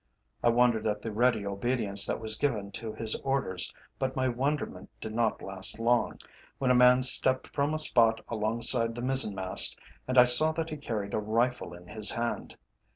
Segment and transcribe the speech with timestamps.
[0.43, 4.89] I wondered at the ready obedience that was given to his orders, but my wonderment
[4.99, 6.19] did not last long,
[6.57, 9.77] when a man stepped from a spot alongside the mizzen mast
[10.07, 12.57] and I saw that he carried a rifle in his hand.